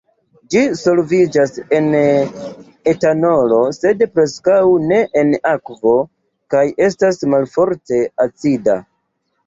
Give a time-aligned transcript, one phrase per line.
[0.53, 1.89] Ĝi solviĝas en
[2.93, 4.57] etanolo, sed preskaŭ
[4.89, 5.97] ne en akvo,
[6.55, 8.85] kaj estas malforte acida.